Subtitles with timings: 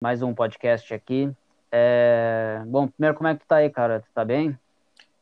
[0.00, 1.30] mais um podcast aqui.
[1.72, 2.62] É...
[2.66, 4.00] Bom, primeiro, como é que tu tá aí, cara?
[4.00, 4.56] Tu tá bem?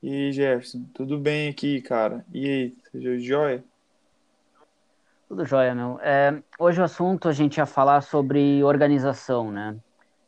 [0.03, 2.25] E aí, Jefferson, tudo bem aqui, cara?
[2.33, 3.65] E aí, seja joia?
[5.29, 5.99] Tudo jóia, meu.
[6.03, 9.77] É, hoje o assunto a gente ia falar sobre organização, né?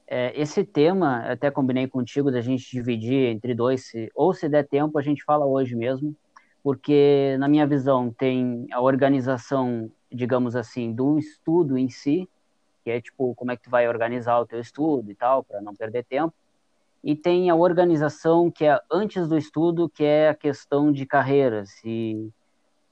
[0.07, 4.67] É, esse tema, até combinei contigo da gente dividir entre dois, se, ou se der
[4.67, 6.17] tempo, a gente fala hoje mesmo,
[6.63, 12.27] porque, na minha visão, tem a organização, digamos assim, do estudo em si,
[12.89, 15.61] que é tipo como é que tu vai organizar o teu estudo e tal, para
[15.61, 16.33] não perder tempo,
[17.05, 21.71] e tem a organização que é antes do estudo, que é a questão de carreiras,
[21.85, 22.31] e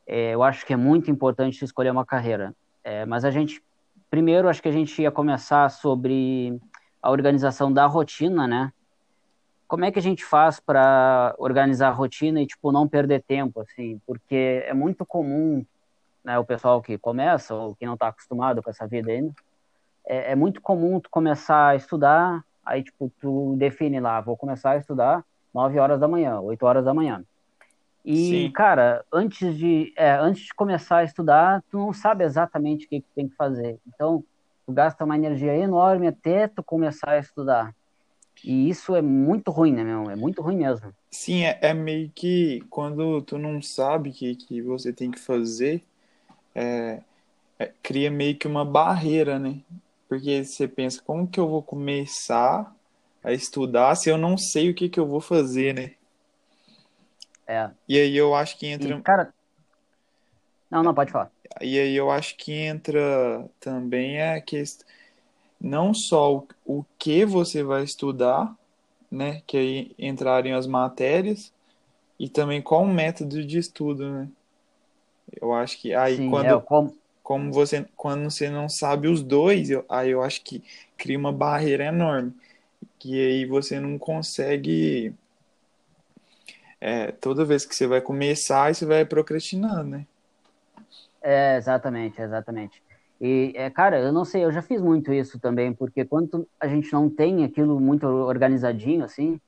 [0.06, 2.54] é, eu acho que é muito importante escolher uma carreira.
[2.84, 3.62] É, mas a gente,
[4.10, 6.60] primeiro, acho que a gente ia começar sobre
[7.02, 8.72] a organização da rotina, né?
[9.66, 13.60] Como é que a gente faz para organizar a rotina e, tipo, não perder tempo,
[13.62, 14.00] assim?
[14.06, 15.64] Porque é muito comum,
[16.22, 19.34] né, o pessoal que começa ou que não está acostumado com essa vida ainda,
[20.06, 24.72] é, é muito comum tu começar a estudar, aí, tipo, tu define lá, vou começar
[24.72, 27.24] a estudar 9 horas da manhã, 8 horas da manhã.
[28.04, 28.50] E, Sim.
[28.52, 33.00] cara, antes de, é, antes de começar a estudar, tu não sabe exatamente o que,
[33.00, 33.80] que tem que fazer.
[33.86, 34.22] Então,
[34.64, 37.74] tu gasta uma energia enorme até tu começar a estudar.
[38.44, 40.10] E isso é muito ruim, né, meu?
[40.10, 40.92] É muito ruim mesmo.
[41.10, 45.18] Sim, é, é meio que quando tu não sabe o que, que você tem que
[45.18, 45.82] fazer,
[46.54, 47.00] é,
[47.58, 49.56] é, cria meio que uma barreira, né?
[50.08, 52.74] Porque você pensa, como que eu vou começar
[53.22, 55.94] a estudar se eu não sei o que, que eu vou fazer, né?
[57.46, 57.70] É.
[57.88, 58.88] E aí eu acho que entra.
[58.88, 59.32] E, cara.
[60.70, 61.30] Não, não, pode falar.
[61.60, 64.86] E aí eu acho que entra também a questão.
[65.60, 68.54] Não só o, o que você vai estudar,
[69.10, 69.42] né?
[69.46, 71.52] Que aí entrarem as matérias,
[72.18, 74.28] e também qual o método de estudo, né?
[75.40, 76.46] Eu acho que aí Sim, quando.
[76.46, 76.96] É, como...
[77.26, 80.62] como você quando você não sabe os dois, eu, aí eu acho que
[80.96, 82.32] cria uma barreira enorme.
[83.00, 85.12] Que aí você não consegue
[86.80, 90.06] é, toda vez que você vai começar, você vai procrastinando, né?
[91.20, 92.80] É, exatamente, exatamente.
[93.20, 96.68] E, é, cara, eu não sei, eu já fiz muito isso também, porque quando a
[96.68, 99.40] gente não tem aquilo muito organizadinho, assim,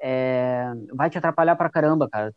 [0.00, 2.34] é, vai te atrapalhar pra caramba, cara.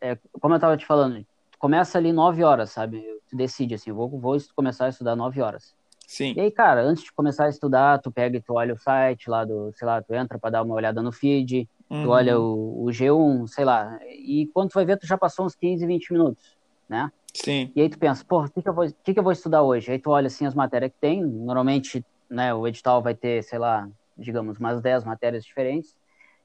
[0.00, 1.26] É, como eu tava te falando,
[1.58, 3.11] começa ali nove horas, sabe?
[3.32, 5.74] Tu decide, assim, vou, vou começar a estudar nove horas.
[6.06, 6.34] Sim.
[6.36, 9.30] E aí, cara, antes de começar a estudar, tu pega e tu olha o site
[9.30, 12.02] lá do, sei lá, tu entra para dar uma olhada no feed, Uhum.
[12.04, 15.44] Tu olha o, o, G1, sei lá, e quando tu vai ver, tu já passou
[15.44, 16.56] uns 15, 20 minutos,
[16.88, 17.12] né?
[17.34, 17.70] Sim.
[17.76, 19.62] E aí tu pensa, pô, o que, que, eu vou, que, que eu vou estudar
[19.62, 19.92] hoje?
[19.92, 23.58] Aí tu olha assim as matérias que tem, normalmente, né, o edital vai ter, sei
[23.58, 25.94] lá, digamos, umas 10 matérias diferentes.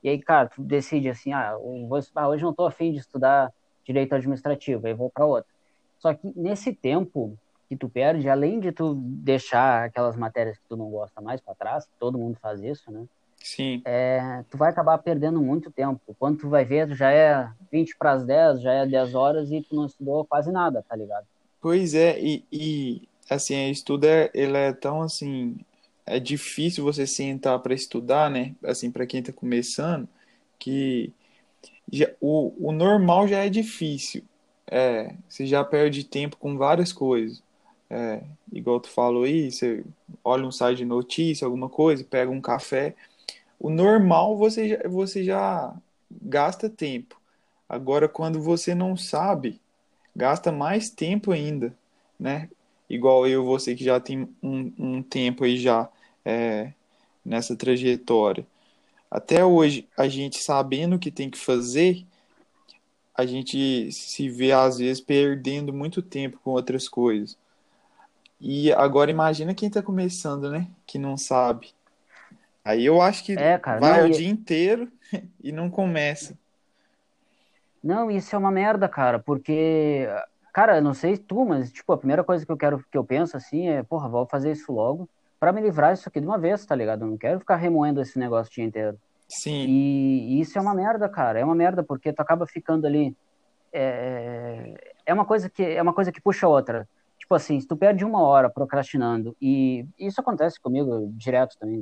[0.04, 1.56] E aí, cara, tu decide assim, ah,
[1.88, 3.50] vou estudar, hoje não tô afim de estudar
[3.86, 5.50] direito administrativo, aí vou para outra.
[6.00, 7.38] Só que nesse tempo
[7.68, 11.56] que tu perde, além de tu deixar aquelas matérias que tu não gosta mais para
[11.56, 13.06] trás, todo mundo faz isso, né?
[13.38, 13.82] Sim.
[13.86, 16.16] É, tu vai acabar perdendo muito tempo.
[16.18, 19.62] Quando tu vai ver, já é 20 para as 10, já é 10 horas e
[19.62, 21.26] tu não estudou quase nada, tá ligado?
[21.62, 25.58] Pois é, e, e assim, estudo é, ele é tão assim,
[26.06, 28.56] é difícil você sentar para estudar, né?
[28.64, 30.08] Assim, para quem tá começando,
[30.58, 31.12] que
[31.92, 34.24] já, o, o normal já é difícil.
[34.70, 37.42] É, você já perde tempo com várias coisas.
[37.90, 39.84] É, igual tu falou aí, você
[40.24, 42.96] olha um site de notícia, alguma coisa, pega um café,
[43.60, 45.74] o normal você já, você já
[46.12, 47.20] gasta tempo.
[47.68, 49.60] Agora, quando você não sabe,
[50.16, 51.74] gasta mais tempo ainda,
[52.20, 52.50] né?
[52.90, 55.90] Igual eu, você que já tem um, um tempo aí já
[56.24, 56.72] é,
[57.26, 58.46] nessa trajetória.
[59.10, 62.06] Até hoje, a gente sabendo o que tem que fazer,
[63.18, 67.36] a gente se vê às vezes perdendo muito tempo com outras coisas.
[68.40, 70.68] E agora imagina quem está começando, né?
[70.86, 71.74] Que não sabe.
[72.64, 74.92] Aí eu acho que é, cara, vai não, o dia inteiro
[75.44, 76.38] e não começa.
[77.84, 80.08] Não, isso é uma merda, cara, porque,
[80.54, 83.36] cara, não sei tu, mas, tipo, a primeira coisa que eu quero, que eu penso,
[83.36, 86.66] assim, é, porra, vou fazer isso logo para me livrar disso aqui de uma vez,
[86.66, 87.04] tá ligado?
[87.04, 89.00] Eu não quero ficar remoendo esse negócio o dia inteiro.
[89.28, 89.66] Sim.
[89.68, 93.16] E, isso é uma merda, cara, é uma merda, porque tu acaba ficando ali,
[93.74, 96.88] é, é uma coisa que, é uma coisa que puxa outra.
[97.20, 101.80] Tipo assim, se tu perde uma hora procrastinando, e isso acontece comigo direto também,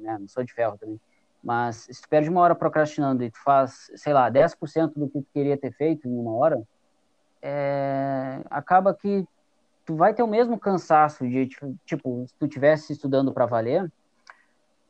[0.00, 0.16] né?
[0.18, 0.98] Não sou de ferro também.
[1.44, 5.20] Mas se tu perde uma hora procrastinando e tu faz, sei lá, 10% do que
[5.20, 6.62] tu queria ter feito em uma hora,
[7.42, 9.26] é, acaba que
[9.84, 11.46] tu vai ter o mesmo cansaço de,
[11.84, 13.90] tipo, se tu tivesse estudando para valer,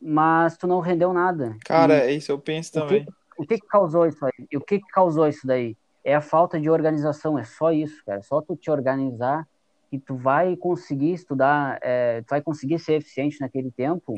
[0.06, 1.56] mas tu não rendeu nada.
[1.64, 3.04] Cara, e isso eu penso também.
[3.04, 3.10] Que,
[3.42, 4.46] o que, que causou isso aí?
[4.52, 5.76] E o que, que causou isso daí?
[6.04, 8.20] É a falta de organização, é só isso, cara.
[8.20, 9.44] É só tu te organizar
[9.90, 14.14] que tu vai conseguir estudar, é, tu vai conseguir ser eficiente naquele tempo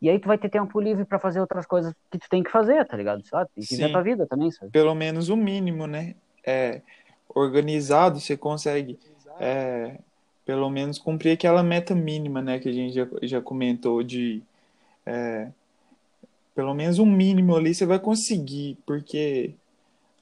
[0.00, 2.50] E aí tu vai ter tempo livre para fazer outras coisas que tu tem que
[2.50, 3.22] fazer, tá ligado?
[3.26, 3.50] Sabe?
[3.54, 4.72] Tem que viver a tua vida também, sabe?
[4.72, 6.14] Pelo menos o mínimo, né?
[6.42, 6.80] É,
[7.28, 8.98] organizado, você consegue
[9.38, 9.98] é,
[10.46, 12.58] pelo menos cumprir aquela meta mínima, né?
[12.58, 14.42] Que a gente já, já comentou de
[15.08, 15.48] é,
[16.54, 19.54] pelo menos um mínimo ali você vai conseguir, porque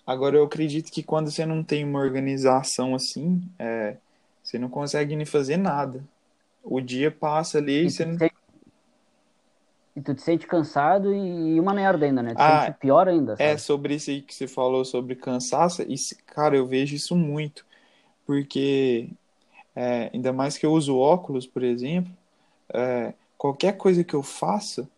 [0.07, 3.97] agora eu acredito que quando você não tem uma organização assim, é,
[4.43, 6.05] você não consegue nem fazer nada.
[6.63, 8.17] O dia passa ali e, e você não.
[9.97, 12.35] E tu te sente cansado e uma merda ainda, né?
[12.35, 13.33] Tu ah, sente pior ainda.
[13.33, 13.51] É, sabe?
[13.51, 17.65] É, sobre isso aí que você falou sobre cansaço, isso, cara, eu vejo isso muito.
[18.27, 19.09] Porque,
[19.75, 22.13] é, ainda mais que eu uso óculos, por exemplo,
[22.75, 24.89] é, qualquer coisa que eu faça,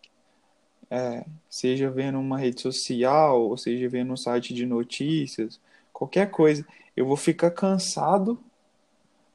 [0.90, 5.60] é, seja vendo uma rede social, ou seja vendo um site de notícias,
[5.92, 6.64] qualquer coisa,
[6.96, 8.38] eu vou ficar cansado.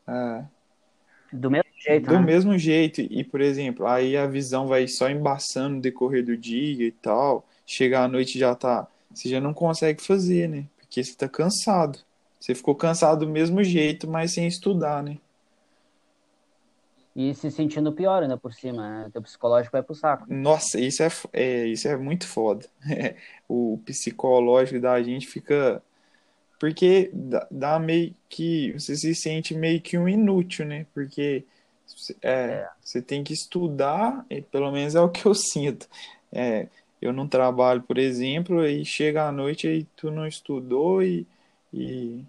[0.08, 0.44] É,
[1.32, 2.08] do mesmo jeito.
[2.08, 2.22] Do né?
[2.22, 3.02] mesmo jeito.
[3.02, 7.46] E, por exemplo, aí a visão vai só embaçando no decorrer do dia e tal.
[7.66, 8.88] Chegar à noite já tá.
[9.14, 10.66] Você já não consegue fazer, né?
[10.78, 12.00] Porque você tá cansado.
[12.40, 15.18] Você ficou cansado do mesmo jeito, mas sem estudar, né?
[17.16, 19.10] E se sentindo pior ainda por cima, né?
[19.14, 20.26] Teu psicológico vai pro saco.
[20.28, 22.66] Nossa, isso é, é isso é muito foda.
[23.48, 25.82] o psicológico da gente fica
[26.60, 30.86] porque dá, dá, meio que você se sente meio que um inútil, né?
[30.94, 31.44] Porque
[32.22, 32.70] é, é.
[32.82, 35.88] você tem que estudar, e pelo menos é o que eu sinto.
[36.32, 36.70] É,
[37.02, 41.28] eu não trabalho, por exemplo, e chega à noite e tu não estudou e,
[41.74, 42.24] e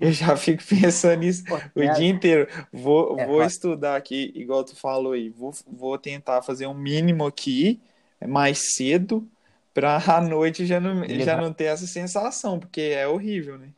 [0.00, 2.48] eu já fico pensando nisso Pô, o é, dia inteiro.
[2.72, 7.26] Vou, é, vou estudar aqui, igual tu falou aí, vou, vou tentar fazer um mínimo
[7.26, 7.80] aqui
[8.26, 9.26] mais cedo
[9.72, 13.70] pra à noite já não, já não ter essa sensação, porque é horrível, né?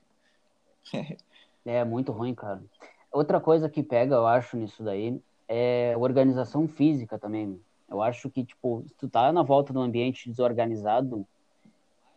[1.65, 2.63] é muito ruim, cara.
[3.11, 7.61] Outra coisa que pega, eu acho, nisso daí, é organização física também.
[7.89, 11.27] Eu acho que, tipo, se tu tá na volta do ambiente desorganizado,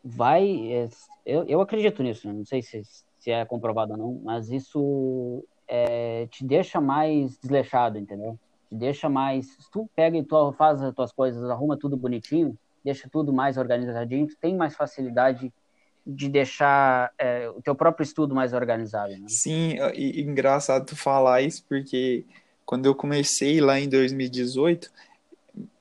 [0.03, 0.71] vai.
[0.71, 0.89] É,
[1.25, 2.33] eu, eu acredito nisso, né?
[2.33, 2.81] não sei se,
[3.25, 8.37] se é comprovado ou não, mas isso é, te deixa mais desleixado, entendeu?
[8.69, 9.47] Te deixa mais.
[9.47, 13.57] Se tu pega e tu faz as tuas coisas, arruma tudo bonitinho, deixa tudo mais
[13.57, 15.51] organizadinho, tu tem mais facilidade
[16.05, 19.11] de deixar é, o teu próprio estudo mais organizado.
[19.13, 19.25] Né?
[19.27, 22.23] Sim, e, e engraçado tu falar isso, porque
[22.63, 24.91] quando eu comecei lá em 2018,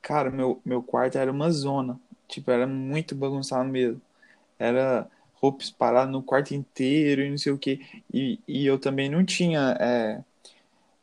[0.01, 2.01] cara, meu, meu quarto era uma zona.
[2.27, 4.01] Tipo, era muito bagunçado mesmo.
[4.59, 5.07] Era
[5.45, 7.81] roupas paradas no quarto inteiro e não sei o que.
[8.13, 10.23] E, e eu também não tinha, é,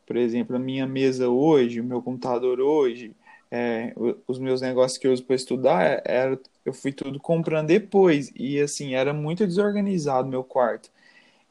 [0.06, 3.14] por exemplo, a minha mesa hoje, o meu computador hoje,
[3.50, 3.94] é,
[4.26, 8.32] os meus negócios que eu uso para estudar, é, era, eu fui tudo comprando depois.
[8.36, 10.90] E assim, era muito desorganizado meu quarto.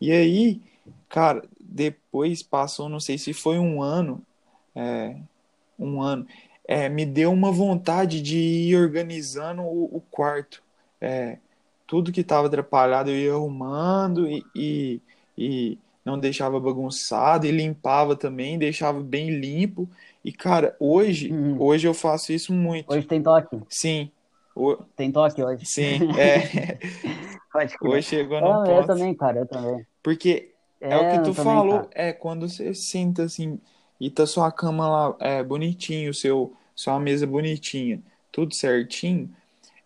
[0.01, 0.61] E aí,
[1.09, 4.21] cara, depois passou, não sei se foi um ano,
[4.75, 5.15] é,
[5.79, 6.27] um ano,
[6.67, 10.63] é, me deu uma vontade de ir organizando o, o quarto.
[11.01, 11.37] É,
[11.91, 15.01] tudo que estava atrapalhado eu ia arrumando e, e,
[15.37, 19.89] e não deixava bagunçado e limpava também, deixava bem limpo.
[20.23, 21.61] E, cara, hoje, uhum.
[21.61, 22.89] hoje eu faço isso muito.
[22.89, 23.59] Hoje tem toque?
[23.67, 24.09] Sim.
[24.55, 24.77] O...
[24.95, 25.65] Tem toque hoje?
[25.65, 26.79] Sim, é.
[27.81, 28.71] hoje chegou no ponto.
[28.71, 29.85] Eu também, cara, eu também.
[30.01, 31.89] Porque é, é o que tu também, falou, cara.
[31.93, 33.59] é quando você senta assim
[33.99, 38.01] e tá sua cama lá é, bonitinho, seu, sua mesa bonitinha,
[38.31, 39.29] tudo certinho,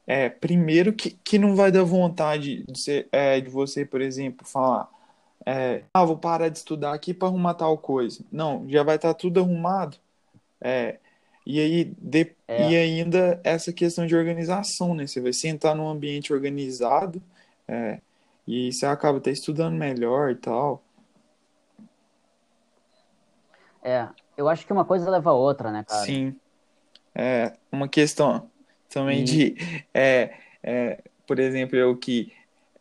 [0.07, 4.45] é, primeiro que, que não vai dar vontade de, ser, é, de você, por exemplo,
[4.45, 4.89] falar
[5.45, 8.25] é, ah, vou parar de estudar aqui para arrumar tal coisa.
[8.31, 9.97] Não, já vai estar tá tudo arrumado.
[10.59, 10.97] É,
[11.45, 12.71] e aí de, é.
[12.71, 15.05] e ainda essa questão de organização, né?
[15.05, 17.21] Você vai sentar num ambiente organizado
[17.67, 17.99] é,
[18.47, 20.81] e você acaba até estudando melhor e tal.
[23.83, 26.05] É, eu acho que uma coisa leva a outra, né, cara?
[26.05, 26.35] Sim.
[27.13, 28.49] É, uma questão
[28.89, 29.55] também de,
[29.93, 32.31] é, é, por exemplo, eu que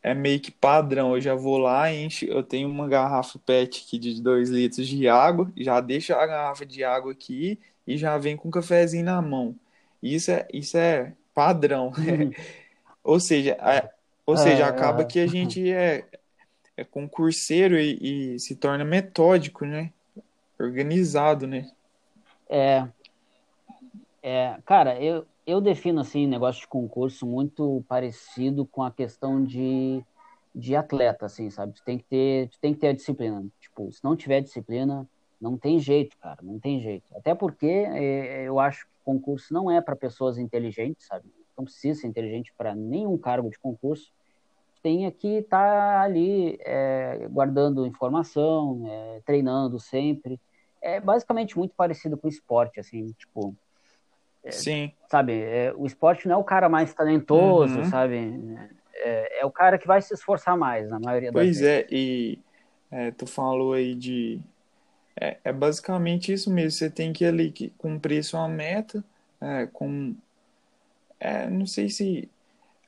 [0.03, 1.15] é meio que padrão.
[1.15, 5.09] Eu já vou lá, enche, eu tenho uma garrafa PET aqui de 2 litros de
[5.09, 9.21] água, já deixo a garrafa de água aqui e já vem com um cafezinho na
[9.23, 9.57] mão.
[10.03, 11.87] Isso é, isso é padrão.
[11.97, 12.31] Uhum.
[13.03, 13.91] ou seja, é,
[14.27, 15.05] ou seja, acaba é.
[15.07, 16.05] que a gente é,
[16.77, 19.91] é concurseiro e, e se torna metódico, né?
[20.59, 21.71] Organizado, né?
[22.49, 22.87] É,
[24.23, 30.03] é, cara, eu, eu defino assim negócio de concurso muito parecido com a questão de,
[30.55, 31.75] de atleta, assim, sabe?
[31.75, 33.45] Tu tem que ter, tem que ter a disciplina.
[33.61, 35.09] Tipo, se não tiver disciplina,
[35.41, 37.05] não tem jeito, cara, não tem jeito.
[37.15, 41.27] Até porque é, eu acho que concurso não é para pessoas inteligentes, sabe?
[41.57, 44.11] Não precisa ser inteligente para nenhum cargo de concurso.
[44.83, 50.41] Tem que estar tá ali é, guardando informação, é, treinando sempre.
[50.81, 53.55] É basicamente muito parecido com esporte, assim, tipo,
[54.51, 54.93] Sim.
[55.11, 57.91] Sabe, é, o esporte não é o cara mais talentoso, Uhum.
[57.91, 58.17] sabe?
[58.95, 61.71] É, é o cara que vai se esforçar mais, na maioria das Pois vezes.
[61.71, 62.39] é, e
[62.91, 64.41] é, tu falou aí de.
[65.21, 66.73] É, é basicamente isso mesmo.
[66.73, 69.05] Você tem que ali que cumprir sua meta.
[69.41, 70.15] É, com,
[71.21, 72.29] é, não sei se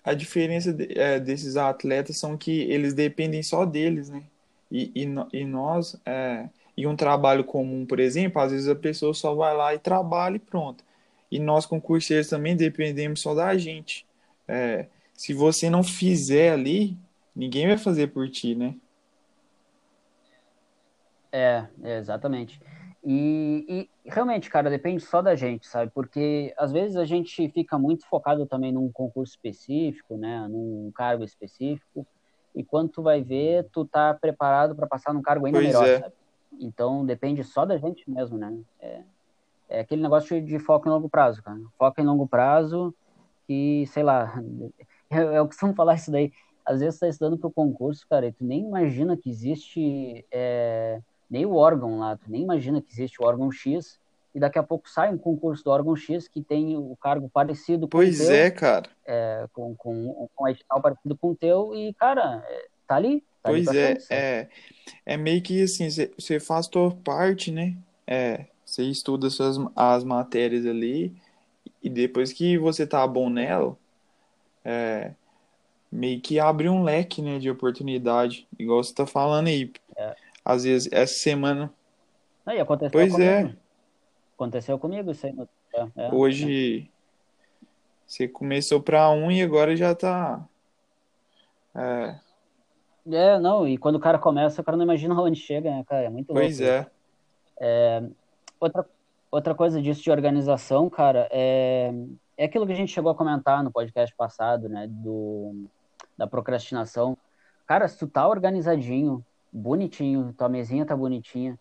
[0.05, 4.25] a diferença de- é, desses atletas são que eles dependem só deles, né?
[4.71, 5.07] E, e,
[5.41, 9.57] e nós, é, e um trabalho comum, por exemplo, às vezes a pessoa só vai
[9.57, 10.85] lá e trabalha e pronto.
[11.31, 14.07] E nós, concurseiros, também dependemos só da gente.
[14.47, 16.97] É, se você não fizer ali,
[17.35, 18.75] ninguém vai fazer por ti, né?
[21.33, 22.61] É, é, exatamente.
[23.05, 23.65] E,
[24.05, 25.93] e realmente, cara, depende só da gente, sabe?
[25.95, 30.47] Porque às vezes a gente fica muito focado também num concurso específico, né?
[30.49, 32.07] Num cargo específico.
[32.55, 35.87] E quando tu vai ver, tu tá preparado para passar num cargo ainda Pois melhor,
[35.87, 36.01] é.
[36.01, 36.15] sabe?
[36.59, 38.59] Então depende só da gente mesmo, né?
[38.81, 39.03] É,
[39.69, 41.59] é aquele negócio de, foco em longo prazo, cara.
[41.79, 42.95] Foco em longo prazo
[43.47, 44.41] que, sei lá,
[45.11, 46.33] eu, eu costumo falar isso daí.
[46.65, 51.01] Às vezes tu tá estudando pro concurso, cara, e tu nem imagina que existe é,
[51.31, 54.01] nem o órgão lá, tu nem imagina que existe o órgão X,
[54.35, 57.87] e daqui a pouco sai um concurso do órgão X que tem o cargo parecido
[57.87, 58.91] com o Pois teu, é, cara.
[59.07, 63.25] é, com, com, com um edital parecido com o teu, e, cara, é, tá ali,
[63.43, 64.49] tá ali Pois pra é, é,
[65.07, 67.77] é meio que assim, você você faz tua parte, né?
[68.07, 68.47] É,
[68.77, 71.17] você estuda suas, as matérias ali,
[71.83, 73.75] e depois que você tá bom nela,
[74.63, 75.15] é,
[75.91, 79.73] meio que abre um leque, né, de oportunidade, igual você tá falando aí.
[79.97, 80.15] É.
[80.45, 81.73] Às vezes, essa semana,
[82.47, 83.59] e aconteceu pois é, comigo,
[84.35, 85.33] aconteceu comigo isso aí.
[85.33, 86.13] no- é, é, é.
[86.13, 86.91] hoje
[88.07, 90.47] você começou pra um e agora já tá.
[91.75, 92.21] É,
[93.09, 96.05] É, não, e quando o cara começa, o cara não imagina onde chega, né, cara?
[96.05, 96.87] É muito louco pois isso.
[97.61, 98.03] é,
[98.59, 98.87] Outra,
[99.31, 101.93] outra coisa disso de organização, cara, é,
[102.37, 105.67] é aquilo que a gente chegou a comentar no podcast passado, né, do,
[106.17, 107.17] da procrastinação.
[107.67, 111.59] Cara, se tu tá organizadinho, bonitinho, tua mesinha tá bonitinha,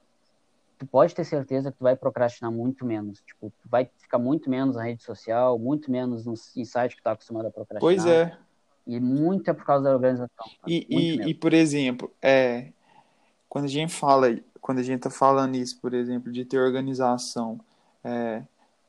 [0.77, 3.21] tu pode ter certeza que tu vai procrastinar muito menos.
[3.21, 7.01] Tipo, tu vai ficar muito menos na rede social, muito menos no, em site que
[7.01, 7.79] tu tá acostumado a procrastinar.
[7.79, 8.37] pois é.
[8.85, 10.45] E muito é por causa da organização.
[10.45, 10.59] cara.
[10.67, 12.71] E, e, e, por exemplo, é,
[13.49, 14.27] quando a gente fala,
[14.65, 17.60] quando a gente tá falando isso, por exemplo, de ter organização,
[18.03, 18.41] é,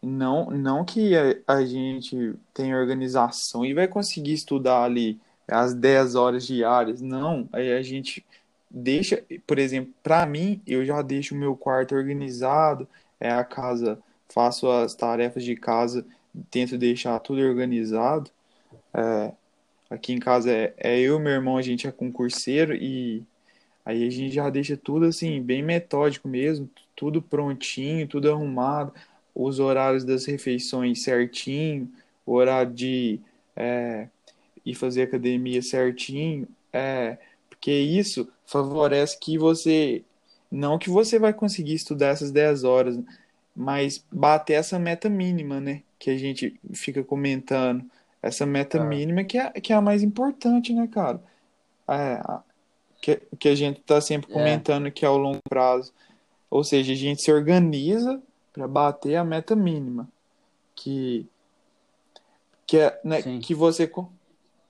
[0.03, 6.15] não, não que a, a gente tenha organização e vai conseguir estudar ali as 10
[6.15, 8.25] horas diárias, não, aí a gente
[8.71, 12.89] deixa, por exemplo, para mim, eu já deixo o meu quarto organizado,
[13.21, 13.99] é a casa,
[14.31, 16.07] faço as tarefas de casa,
[16.51, 18.31] tento deixar tudo organizado.
[18.95, 19.33] É,
[19.91, 23.23] aqui em casa é, é eu e meu irmão, a gente é concurseiro e
[23.87, 28.93] Aí a gente já deixa tudo assim, bem metódico mesmo, tudo prontinho, tudo arrumado,
[29.35, 31.91] os horários das refeições certinho,
[32.27, 33.21] o horário de
[33.57, 34.09] é,
[34.65, 37.19] ir fazer academia certinho, é,
[37.51, 40.05] porque isso favorece que você,
[40.51, 42.99] não que você vai conseguir estudar essas 10 horas,
[43.55, 45.83] mas bater essa meta mínima, né?
[45.99, 47.85] Que a gente fica comentando,
[48.23, 48.85] essa meta Ah.
[48.85, 51.23] mínima que é, que é a mais importante, né, cara?
[51.89, 52.21] É,
[53.07, 54.35] que, que a gente está sempre É.
[54.35, 55.95] comentando que é o longo prazo.
[56.51, 58.21] Ou seja, a gente se organiza
[58.53, 60.09] para bater a meta mínima.
[60.75, 61.25] Que,
[62.67, 63.39] que, é, né, Sim.
[63.39, 63.89] que você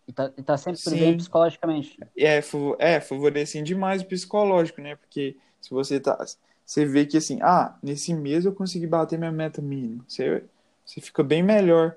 [0.07, 0.99] E tá, e tá sempre Sim.
[0.99, 1.99] bem psicologicamente.
[2.17, 2.41] é,
[2.79, 4.97] é favorecendo demais o psicológico, né?
[4.97, 6.23] Porque se você tá.
[6.65, 10.05] Você vê que assim, ah, nesse mês eu consegui bater minha meta mínima.
[10.07, 10.45] Você,
[10.85, 11.97] você fica bem melhor.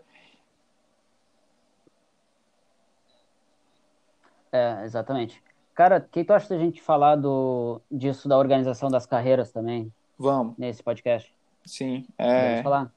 [4.51, 5.43] É, exatamente.
[5.79, 9.89] Cara, o que tu acha da gente falar do, disso da organização das carreiras também,
[10.17, 11.33] Vamos, nesse podcast?
[11.65, 12.05] sim.
[12.17, 12.93] É, falar?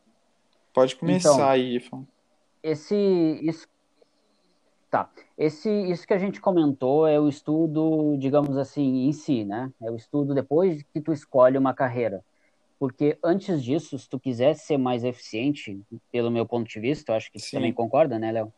[0.75, 2.05] pode começar Então, aí, Ifan.
[2.61, 2.97] Esse,
[3.41, 3.69] isso,
[4.91, 5.09] tá.
[5.39, 9.71] Esse, isso que a gente comentou é o estudo, digamos assim, em si, né?
[9.81, 12.25] É o estudo depois que tu escolhe uma carreira.
[12.81, 17.17] Porque antes disso, se tu quisesse ser mais eficiente, pelo meu ponto de vista, eu
[17.17, 17.59] acho que tu Sim.
[17.59, 18.53] também concorda, né, Léo?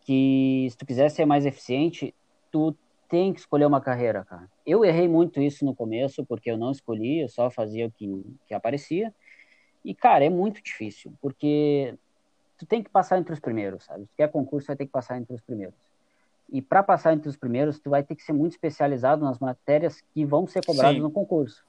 [0.00, 2.12] Que se tu quiser ser mais eficiente,
[2.50, 2.76] tu
[3.10, 4.48] tem que escolher uma carreira, cara.
[4.64, 8.08] Eu errei muito isso no começo, porque eu não escolhi, eu só fazia o que,
[8.46, 9.12] que aparecia.
[9.84, 11.94] E, cara, é muito difícil, porque
[12.56, 14.04] tu tem que passar entre os primeiros, sabe?
[14.06, 15.74] Se quer concurso, vai ter que passar entre os primeiros.
[16.52, 20.00] E para passar entre os primeiros, tu vai ter que ser muito especializado nas matérias
[20.14, 21.02] que vão ser cobradas Sim.
[21.02, 21.64] no concurso.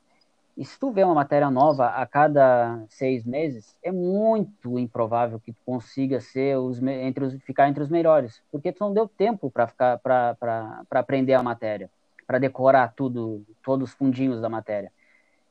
[0.61, 5.51] E se tu vê uma matéria nova a cada seis meses, é muito improvável que
[5.51, 9.49] tu consiga ser os, entre os, ficar entre os melhores, porque tu não deu tempo
[9.49, 11.89] para ficar para aprender a matéria,
[12.27, 14.91] para decorar tudo, todos os fundinhos da matéria.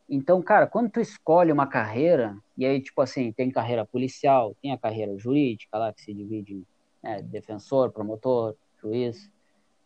[0.08, 4.70] Então, cara, quando tu escolhe uma carreira, e aí, tipo assim, tem carreira policial, tem
[4.70, 6.64] a carreira jurídica lá, que se divide em
[7.02, 9.28] né, defensor, promotor, juiz,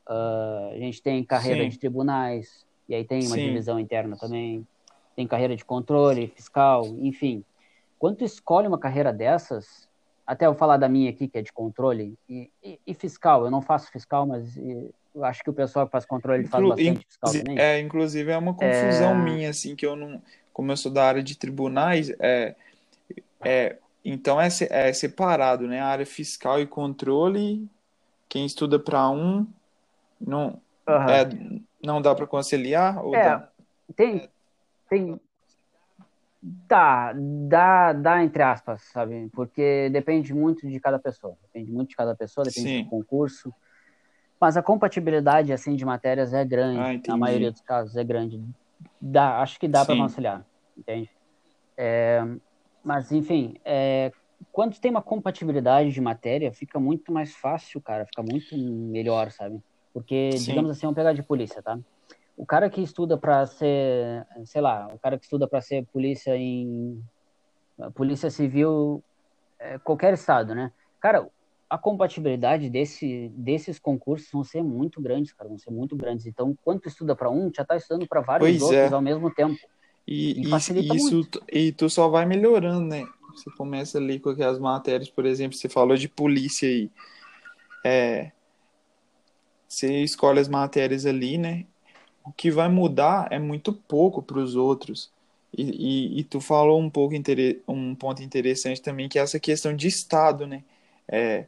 [0.06, 1.70] uh, a gente tem carreira Sim.
[1.70, 3.46] de tribunais, e aí tem uma Sim.
[3.46, 4.66] divisão interna também,
[5.14, 7.44] tem carreira de controle fiscal, enfim.
[7.98, 9.88] Quando tu escolhe uma carreira dessas,
[10.26, 13.50] até eu falar da minha aqui, que é de controle, e, e, e fiscal, eu
[13.50, 17.32] não faço fiscal, mas eu acho que o pessoal que faz controle faz bastante fiscal
[17.32, 17.58] também.
[17.58, 19.14] É, inclusive é uma confusão é...
[19.14, 20.20] minha, assim, que eu não,
[20.52, 22.54] como eu sou da área de tribunais, é,
[23.42, 25.80] é, então é, é separado, né?
[25.80, 27.68] A área fiscal e controle,
[28.28, 29.46] quem estuda para um,
[30.20, 31.08] não, uhum.
[31.08, 31.28] é,
[31.82, 33.04] não dá para conciliar?
[33.04, 33.48] Ou é, dá?
[33.96, 34.28] tem,
[34.94, 35.20] tem,
[36.68, 37.14] Dá,
[37.48, 39.30] dá, dá entre aspas, sabe?
[39.32, 41.34] Porque depende muito de cada pessoa.
[41.40, 42.84] Depende muito de cada pessoa, depende Sim.
[42.84, 43.50] do concurso.
[44.38, 48.42] Mas a compatibilidade assim de matérias é grande, ah, na maioria dos casos é grande.
[49.00, 50.44] Dá, acho que dá para conciliar,
[50.76, 51.08] entende?
[51.78, 52.22] É,
[52.84, 54.12] mas enfim, é,
[54.52, 59.58] quando tem uma compatibilidade de matéria, fica muito mais fácil, cara, fica muito melhor, sabe?
[59.94, 60.48] Porque, Sim.
[60.48, 61.78] digamos assim, vamos pegar de polícia, tá?
[62.36, 66.36] O cara que estuda para ser, sei lá, o cara que estuda para ser polícia
[66.36, 67.02] em
[67.94, 69.02] polícia civil,
[69.58, 70.72] é, qualquer estado, né?
[71.00, 71.28] Cara,
[71.68, 76.26] a compatibilidade desse, desses concursos vão ser muito grandes, cara, vão ser muito grandes.
[76.26, 78.94] Então, quando tu estuda para um, já tá estudando para vários pois outros é.
[78.94, 79.58] ao mesmo tempo.
[80.06, 81.42] E, e isso, muito.
[81.50, 83.06] E tu só vai melhorando, né?
[83.34, 86.90] Você começa ali com aquelas matérias, por exemplo, você falou de polícia aí.
[87.84, 88.30] É,
[89.66, 91.66] você escolhe as matérias ali, né?
[92.24, 95.10] O que vai mudar é muito pouco para os outros.
[95.56, 97.14] E, e, e, tu falou um pouco
[97.68, 100.64] um ponto interessante também, que é essa questão de Estado, né?
[101.06, 101.44] É,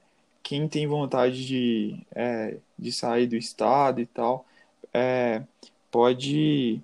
[0.46, 4.46] quem tem vontade de, é, de sair do estado e tal,
[4.94, 5.42] é,
[5.90, 6.80] pode,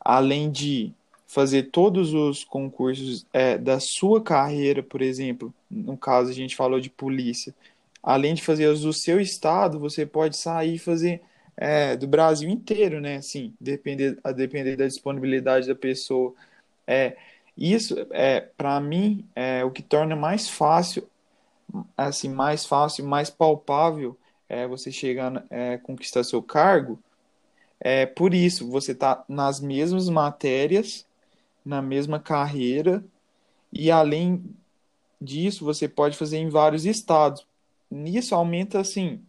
[0.00, 0.92] além de
[1.28, 6.80] fazer todos os concursos é, da sua carreira, por exemplo, no caso a gente falou
[6.80, 7.54] de polícia,
[8.02, 11.22] além de fazer os do seu estado, você pode sair e fazer
[11.56, 13.16] é, do Brasil inteiro, né?
[13.16, 16.34] Assim, depender, a depender da disponibilidade da pessoa.
[16.86, 17.16] É,
[17.56, 21.08] isso, é, para mim, é o que torna mais fácil
[21.96, 24.16] assim mais fácil, mais palpável
[24.48, 26.98] é, você chegar é, conquistar seu cargo.
[27.80, 31.06] É por isso você está nas mesmas matérias,
[31.64, 33.04] na mesma carreira
[33.72, 34.44] e além
[35.20, 37.46] disso você pode fazer em vários estados.
[37.90, 39.20] Nisso aumenta assim,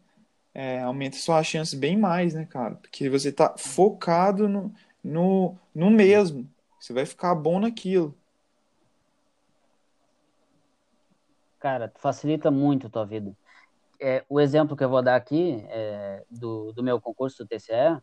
[0.55, 2.75] é, aumenta sua chance bem mais, né, cara?
[2.75, 6.49] Porque você está focado no, no, no mesmo.
[6.79, 8.15] Você vai ficar bom naquilo.
[11.59, 13.35] Cara, facilita muito a tua vida.
[13.99, 18.01] É, o exemplo que eu vou dar aqui é do, do meu concurso do TCE,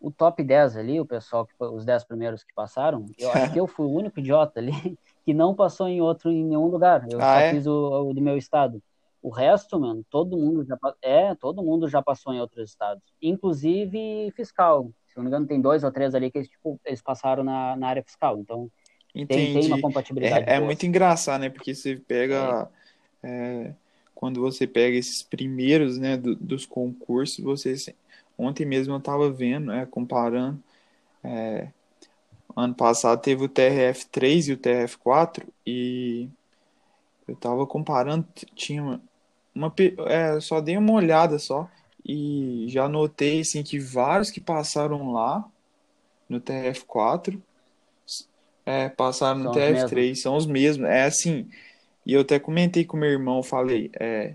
[0.00, 3.58] o top 10 ali, o pessoal, que, os 10 primeiros que passaram, eu acho que
[3.58, 4.72] eu fui o único idiota ali
[5.24, 7.04] que não passou em outro, em nenhum lugar.
[7.10, 7.50] Eu ah, só é?
[7.50, 8.80] fiz o, o, do meu estado.
[9.28, 14.32] O resto, mano, todo mundo já é, todo mundo já passou em outros estados, inclusive
[14.34, 14.90] fiscal.
[15.06, 17.88] Se não me engano, tem dois ou três ali que tipo, eles passaram na, na
[17.88, 18.38] área fiscal.
[18.38, 18.70] Então,
[19.12, 20.48] tem, tem, uma compatibilidade.
[20.48, 21.50] É, é muito engraçado, né?
[21.50, 22.70] Porque você pega
[23.22, 23.74] é é,
[24.14, 27.94] quando você pega esses primeiros né, do, dos concursos, você
[28.38, 30.58] ontem mesmo eu estava vendo, é, comparando.
[31.22, 31.68] É,
[32.56, 36.30] ano passado teve o TRF3 e o TRF4 e
[37.28, 38.98] eu estava comparando, tinha
[39.58, 39.74] uma,
[40.06, 41.68] é, só dei uma olhada só
[42.04, 45.44] e já notei assim que vários que passaram lá
[46.28, 47.40] no TRF4
[48.68, 50.86] é, passaram no TRF3, são os mesmos.
[50.86, 51.48] É assim,
[52.04, 54.34] e eu até comentei com meu irmão, falei, é,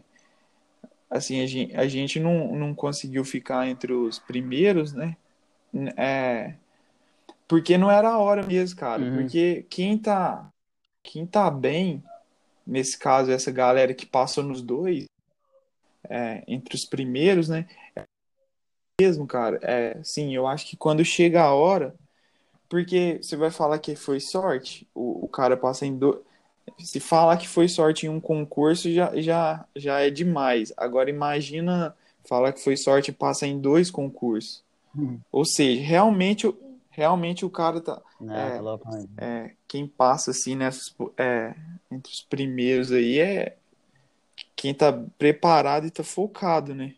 [1.08, 5.16] assim, a gente, a gente não, não conseguiu ficar entre os primeiros, né?
[5.96, 6.56] É,
[7.48, 9.04] porque não era a hora mesmo, cara.
[9.04, 9.18] Uhum.
[9.18, 10.50] Porque quem tá,
[11.04, 12.04] quem tá bem,
[12.66, 15.06] nesse caso, essa galera que passou nos dois,
[16.10, 17.68] é, entre os primeiros, né?
[17.96, 18.04] É
[19.02, 19.60] mesmo, cara.
[19.62, 21.96] É, sim, eu acho que quando chega a hora,
[22.70, 26.20] porque você vai falar que foi sorte, o, o cara passa em dois
[26.80, 30.74] se falar que foi sorte em um concurso já, já, já é demais.
[30.78, 34.64] Agora imagina falar que foi sorte e passa em dois concursos.
[34.96, 35.20] Hum.
[35.32, 36.54] Ou seja, realmente,
[36.90, 38.02] realmente o cara tá.
[38.30, 41.54] É, tá é, quem passa assim nessas, é,
[41.92, 43.58] entre os primeiros aí é
[44.64, 46.96] quem tá preparado e tá focado, né?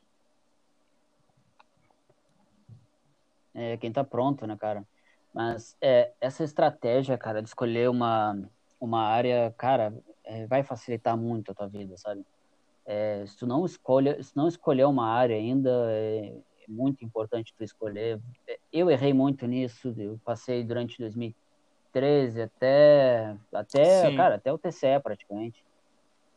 [3.55, 4.87] É, quem tá pronto, né, cara?
[5.33, 8.37] Mas é, essa estratégia, cara, de escolher uma
[8.79, 12.23] uma área, cara, é, vai facilitar muito a tua vida, sabe?
[12.85, 17.51] É, se tu não escolhe, se não escolher uma área ainda, é, é muito importante
[17.57, 18.21] tu escolher.
[18.71, 21.35] Eu errei muito nisso, eu passei durante 2013,
[21.95, 24.17] 2013 até, até, Sim.
[24.17, 25.63] cara, até o TCE praticamente,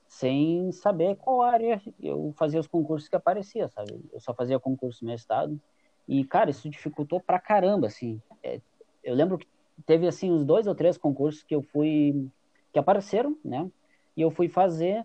[0.08, 4.00] sem saber qual área eu fazia os concursos que aparecia, sabe?
[4.12, 5.60] Eu só fazia concurso no meu estado
[6.08, 8.20] e, cara, isso dificultou pra caramba, assim.
[8.42, 8.60] É,
[9.04, 9.46] eu lembro que
[9.86, 12.28] teve, assim, uns dois ou três concursos que eu fui,
[12.72, 13.70] que apareceram, né?
[14.16, 15.04] E eu fui fazer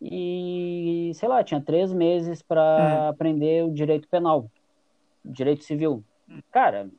[0.00, 3.08] e, sei lá, tinha três meses para Hum.
[3.08, 4.50] aprender o direito penal,
[5.24, 6.02] direito civil.
[6.50, 6.90] Cara,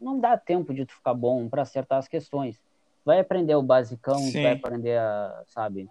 [0.00, 2.60] não dá tempo de tu ficar bom para acertar as questões.
[3.04, 4.42] Vai aprender o basicão, Sim.
[4.42, 5.88] vai aprender a, sabe,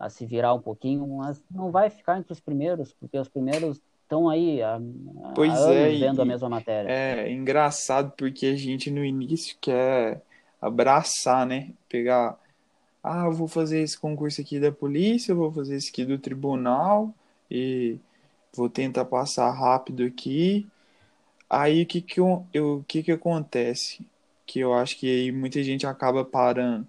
[0.00, 3.80] a se virar um pouquinho, mas não vai ficar entre os primeiros, porque os primeiros
[4.02, 4.80] estão aí há, há
[5.34, 6.96] Pois anos é, e- vendo a mesma matéria.
[7.02, 10.22] É engraçado porque a gente no início quer
[10.60, 11.72] abraçar, né?
[11.88, 12.38] Pegar,
[13.02, 16.18] ah, eu vou fazer esse concurso aqui da polícia, eu vou fazer esse aqui do
[16.18, 17.14] tribunal
[17.50, 17.98] e
[18.54, 20.68] vou tentar passar rápido aqui.
[21.48, 24.06] Aí o que que, eu, eu- que que acontece?
[24.46, 26.86] Que eu acho que aí muita gente acaba parando.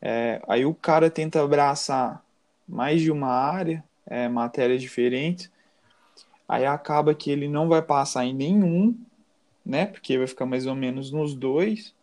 [0.00, 2.24] É, aí o cara tenta abraçar
[2.72, 5.50] mais de uma área, é, matérias diferentes,
[6.48, 8.96] aí acaba que ele não vai passar em nenhum,
[9.64, 9.84] né?
[9.84, 11.94] Porque vai ficar mais ou menos nos dois.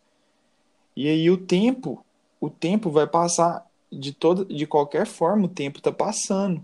[0.96, 2.06] E aí o tempo,
[2.40, 6.64] o tempo vai passar de toda, de qualquer forma, o tempo tá passando.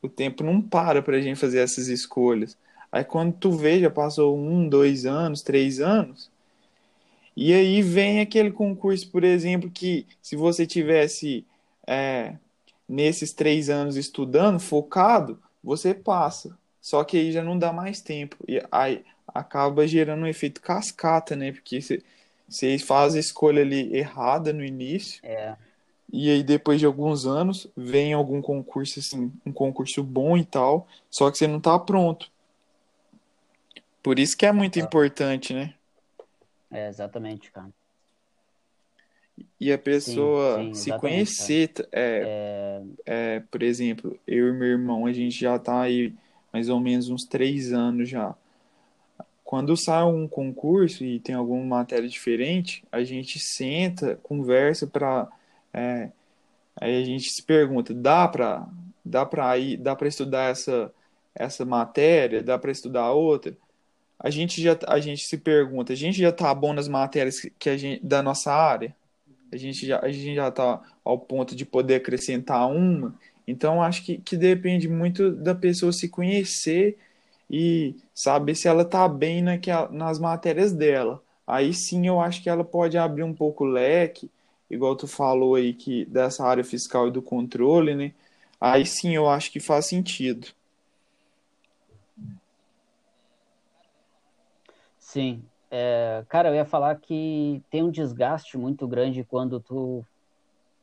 [0.00, 2.56] O tempo não para pra gente fazer essas escolhas.
[2.90, 6.30] Aí quando tu vê, já passou um, dois anos, três anos,
[7.36, 11.46] e aí vem aquele concurso, por exemplo, que se você tivesse
[11.86, 12.36] é,
[12.92, 16.56] nesses três anos estudando, focado, você passa.
[16.78, 18.36] Só que aí já não dá mais tempo.
[18.46, 21.52] E aí acaba gerando um efeito cascata, né?
[21.52, 25.56] Porque você, faz a escolha ali errada no início, É,
[26.12, 30.86] e aí depois de alguns anos vem algum concurso, assim, um concurso bom e tal,
[31.08, 32.30] só que você não tá pronto.
[34.02, 34.82] Por isso que é muito Ah.
[34.82, 35.72] importante, né?
[36.70, 37.70] é exatamente, cara.
[39.60, 42.30] E a pessoa sim, se exatamente, conhecer, t- é,
[43.06, 46.14] é, por exemplo, eu e meu irmão, a gente já tá aí
[46.52, 48.34] mais ou menos uns três anos já.
[49.44, 55.28] Quando sai um concurso e tem alguma matéria diferente, a gente senta, conversa para,
[56.80, 58.66] aí a gente se pergunta, dá para,
[59.04, 60.92] dá para ir, dá para estudar essa
[61.34, 63.56] essa matéria, dá para estudar outra?
[64.18, 67.70] A gente já, a gente se pergunta, a gente já tá bom nas matérias que
[67.70, 68.94] a gente, da nossa área?
[69.52, 73.14] A gente já, a gente já tá ao ponto de poder acrescentar uma.
[73.46, 76.98] Então, acho que, que depende muito da pessoa se conhecer
[77.50, 81.22] e saber se ela tá bem naquela, nas matérias dela.
[81.46, 84.30] Aí sim eu acho que ela pode abrir um pouco o leque,
[84.70, 88.12] igual tu falou aí que dessa área fiscal e do controle, né?
[88.60, 90.48] Aí sim eu acho que faz sentido.
[94.98, 95.44] Sim.
[95.74, 100.06] É, cara, eu ia falar que tem um desgaste muito grande quando tu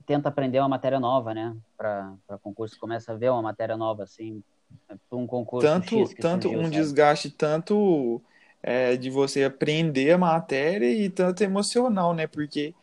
[0.05, 1.55] tenta aprender uma matéria nova, né?
[1.77, 4.43] Para concurso, começa a ver uma matéria nova, assim,
[4.87, 6.69] para um concurso Tanto, tanto surgiu, um sabe?
[6.69, 8.21] desgaste tanto
[8.63, 12.27] é, de você aprender a matéria e tanto emocional, né?
[12.27, 12.73] Porque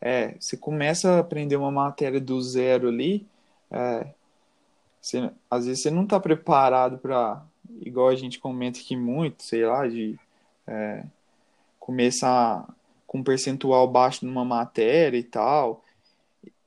[0.00, 3.26] é, você começa a aprender uma matéria do zero ali,
[3.70, 4.14] é,
[5.00, 7.44] você- às vezes você não está preparado para,
[7.82, 10.18] igual a gente comenta aqui muito, sei lá, de
[10.66, 11.04] é,
[11.82, 12.66] começar
[13.06, 15.84] com um percentual baixo numa matéria e tal.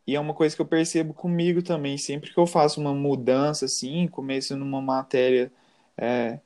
[0.07, 3.65] E é uma coisa que eu percebo comigo também, sempre que eu faço uma mudança
[3.65, 5.51] assim, começo numa matéria
[5.97, 6.39] é,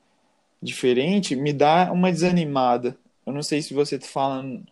[0.62, 2.96] diferente, me dá uma desanimada.
[3.26, 4.64] Eu não sei se você tá falando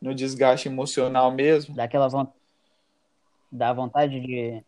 [0.00, 1.74] no desgaste emocional mesmo.
[1.74, 2.26] Dá aquela von...
[3.50, 4.62] dá vontade de.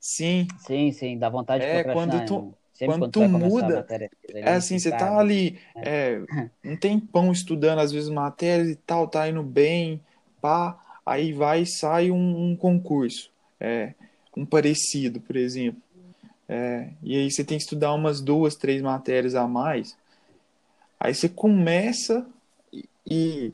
[0.00, 2.26] Sim, Sim, sim, dá vontade de É, procrastinar.
[2.26, 2.54] quando tu-?
[2.78, 6.20] Sempre quando quando tu muda, matéria, é assim, você tá cara, ali é,
[6.64, 10.00] um tempão estudando às vezes matérias e tal, tá indo bem,
[10.40, 13.94] pá, aí vai e sai um, um concurso, é,
[14.36, 15.82] um parecido, por exemplo.
[16.48, 19.96] É, e aí você tem que estudar umas duas, três matérias a mais.
[21.00, 22.24] Aí você começa
[23.04, 23.52] e,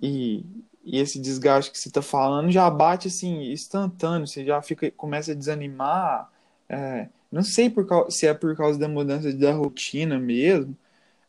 [0.00, 0.44] e,
[0.84, 5.32] e esse desgaste que você está falando já bate assim, instantâneo, você já fica, começa
[5.32, 6.30] a desanimar.
[6.68, 10.76] é, não sei por se é por causa da mudança da rotina mesmo,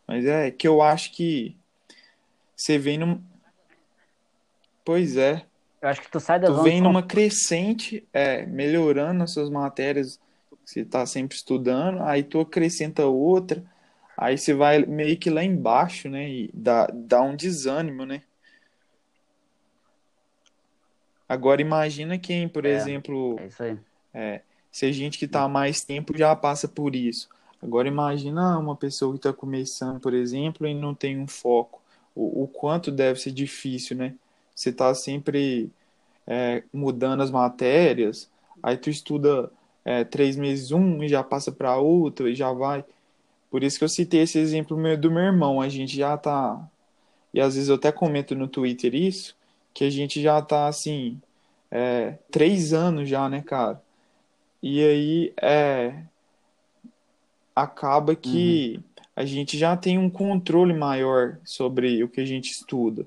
[0.05, 1.55] mas é que eu acho que
[2.55, 3.23] você vem num.
[4.85, 5.45] Pois é,
[5.81, 9.49] Eu acho que tu sai da tu zona vem numa crescente, é, melhorando as suas
[9.49, 10.19] matérias
[10.65, 13.63] que você está sempre estudando, aí tu acrescenta outra,
[14.17, 16.29] aí você vai meio que lá embaixo, né?
[16.29, 18.23] E dá, dá um desânimo, né?
[21.27, 22.69] Agora imagina quem, por É.
[22.69, 23.79] exemplo, É isso aí.
[24.73, 27.29] Se a gente que está há mais tempo já passa por isso.
[27.62, 31.81] Agora imagina uma pessoa que está começando, por exemplo, e não tem um foco.
[32.13, 34.15] O, o quanto deve ser difícil, né?
[34.55, 35.71] você tá sempre
[36.27, 38.29] é, mudando as matérias,
[38.62, 39.51] aí tu estuda
[39.83, 42.86] é, três meses um e já passa para outro e já vai.
[43.49, 45.62] Por isso que eu citei esse exemplo do meu irmão.
[45.62, 46.59] A gente já tá.
[47.33, 49.36] E às vezes eu até comento no Twitter isso,
[49.73, 51.19] que a gente já tá assim,
[51.71, 53.81] é, três anos já, né, cara?
[54.63, 55.93] E aí é,
[57.54, 58.84] acaba que uhum.
[59.13, 63.06] a gente já tem um controle maior sobre o que a gente estuda.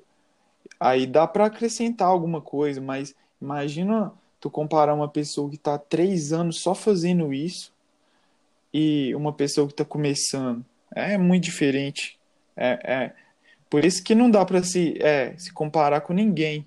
[0.79, 6.31] Aí dá para acrescentar alguma coisa, mas imagina tu comparar uma pessoa que está três
[6.31, 7.73] anos só fazendo isso
[8.71, 10.63] e uma pessoa que está começando.
[10.95, 12.19] É muito diferente.
[12.55, 13.15] É, é,
[13.71, 16.67] por isso que não dá para se, é, se comparar com ninguém.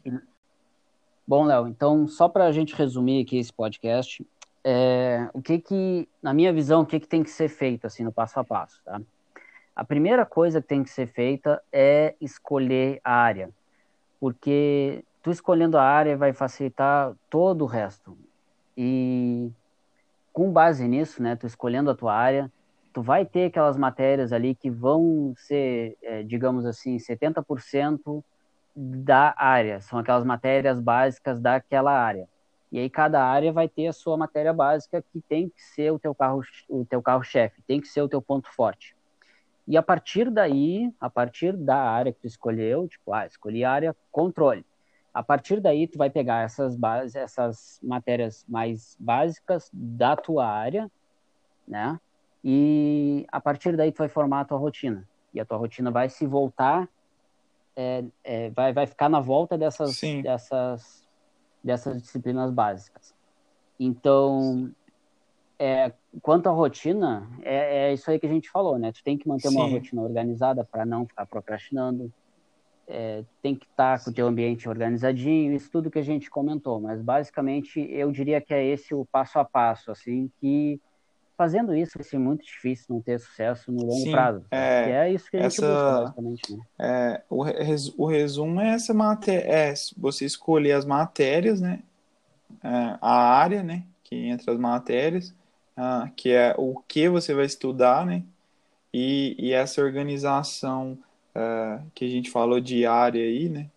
[1.28, 4.26] Bom, Léo, então só para a gente resumir aqui esse podcast,
[4.64, 8.04] é, o que que, na minha visão, o que que tem que ser feito assim
[8.04, 9.02] no passo a passo, tá?
[9.76, 13.50] A primeira coisa que tem que ser feita é escolher a área
[14.20, 18.18] porque tu escolhendo a área vai facilitar todo o resto.
[18.78, 19.52] E
[20.34, 22.52] com base nisso, né, tu escolhendo a tua área,
[22.94, 28.24] tu vai ter aquelas matérias ali que vão ser, é, digamos assim, 70%
[28.76, 32.28] da área, são aquelas matérias básicas daquela área.
[32.72, 36.00] E aí cada área vai ter a sua matéria básica que tem que ser o
[36.00, 38.96] teu carro o teu carro chefe, tem que ser o teu ponto forte.
[39.68, 43.72] E a partir daí, a partir da área que tu escolheu, tipo, ah, escolhi a
[43.72, 44.66] área controle.
[45.14, 50.90] A partir daí, tu vai pegar essas bases, essas matérias mais básicas da tua área,
[51.68, 52.00] né?
[52.44, 55.08] E a partir daí, tu vai formar a tua rotina.
[55.34, 56.90] E a tua rotina vai se voltar,
[57.76, 61.08] é, é, vai, vai ficar na volta dessas, dessas,
[61.64, 63.14] dessas disciplinas básicas.
[63.80, 64.72] Então,
[65.58, 65.92] é,
[66.22, 68.92] quanto à rotina, é, é, isso aí que a gente falou, né?
[68.92, 69.58] Tu tem que manter Sim.
[69.58, 72.12] uma rotina organizada para não ficar procrastinando.
[72.88, 76.30] É, tem que estar tá com o teu ambiente organizadinho, isso tudo que a gente
[76.30, 76.80] comentou.
[76.80, 80.82] Mas basicamente eu diria que é esse o passo a passo, assim, que
[81.40, 84.46] fazendo isso vai ser muito difícil não ter sucesso no longo Sim, prazo.
[84.52, 86.56] É, é isso que a gente essa, busca, basicamente.
[86.56, 86.64] Né?
[86.78, 91.80] É, o, res, o resumo é essa matéria, é você escolher as matérias, né?
[92.62, 93.86] É, a área, né?
[94.04, 95.34] Que entra as matérias
[95.82, 98.22] ah, que é o que você vai estudar, né?
[98.94, 101.00] E, e essa organização
[101.34, 103.70] uh, que a gente falou diária aí, né?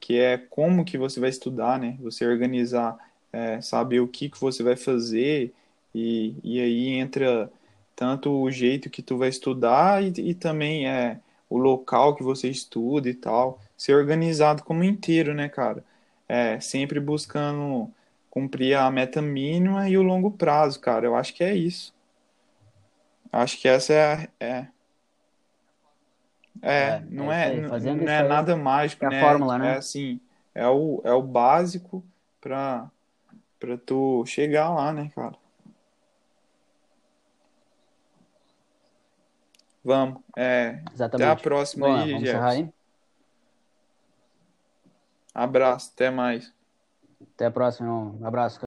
[0.00, 1.98] Que é como que você vai estudar, né?
[2.00, 2.96] Você organizar,
[3.30, 5.52] é, saber o que, que você vai fazer
[5.96, 7.50] e, e aí entra
[7.94, 12.50] tanto o jeito que tu vai estudar e, e também é o local que você
[12.50, 13.58] estuda e tal.
[13.78, 15.82] Ser organizado como inteiro, né, cara?
[16.28, 17.90] É, sempre buscando
[18.28, 21.06] cumprir a meta mínima e o longo prazo, cara.
[21.06, 21.94] Eu acho que é isso.
[23.32, 24.66] Acho que essa é a, é,
[26.60, 29.20] é, é não é, é não é nada mágico, é né?
[29.20, 29.74] A fórmula, né?
[29.74, 30.20] É assim,
[30.54, 32.04] é o, é o básico
[32.38, 32.90] para
[33.58, 35.34] para tu chegar lá, né, cara?
[39.86, 40.20] Vamos.
[40.36, 41.30] É, Exatamente.
[41.30, 42.48] Até a próxima Bom, aí, vamos Jefferson.
[42.48, 42.70] aí?
[45.32, 46.52] Abraço, até mais.
[47.34, 48.58] Até a próxima, Um abraço.